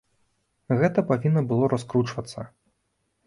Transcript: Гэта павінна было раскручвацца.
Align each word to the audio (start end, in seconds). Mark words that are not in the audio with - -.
Гэта 0.79 1.03
павінна 1.11 1.43
было 1.51 1.69
раскручвацца. 1.73 2.47